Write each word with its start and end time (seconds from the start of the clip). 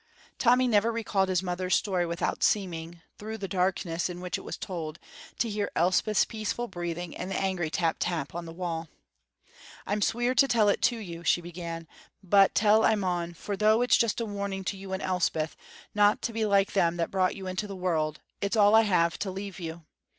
Tommy 0.39 0.67
never 0.67 0.91
recalled 0.91 1.29
his 1.29 1.43
mother's 1.43 1.75
story 1.75 2.07
without 2.07 2.41
seeming, 2.41 3.01
through 3.19 3.37
the 3.37 3.47
darkness 3.47 4.09
in 4.09 4.19
which 4.19 4.35
it 4.35 4.41
was 4.41 4.57
told, 4.57 4.97
to 5.37 5.47
hear 5.47 5.69
Elspeth's 5.75 6.25
peaceful 6.25 6.67
breathing 6.67 7.15
and 7.15 7.29
the 7.29 7.37
angry 7.39 7.69
tap 7.69 7.97
tap 7.99 8.33
on 8.33 8.45
the 8.45 8.51
wall. 8.51 8.87
"I'm 9.85 10.01
sweer 10.01 10.33
to 10.33 10.47
tell 10.47 10.69
it 10.69 10.81
to 10.89 10.97
you," 10.97 11.23
she 11.23 11.39
began, 11.39 11.87
"but 12.23 12.55
tell 12.55 12.83
I 12.83 12.95
maun, 12.95 13.35
for 13.35 13.55
though 13.55 13.83
it's 13.83 13.95
just 13.95 14.19
a 14.19 14.25
warning 14.25 14.63
to 14.63 14.75
you 14.75 14.91
and 14.91 15.03
Elspeth 15.03 15.55
no' 15.93 16.15
to 16.15 16.33
be 16.33 16.47
like 16.47 16.71
them 16.73 16.97
that 16.97 17.11
brought 17.11 17.35
you 17.35 17.45
into 17.45 17.67
the 17.67 17.75
world, 17.75 18.21
it's 18.41 18.55
all 18.57 18.73
I 18.73 18.81
have 18.81 19.19
to 19.19 19.29
leave 19.29 19.59
you. 19.59 19.85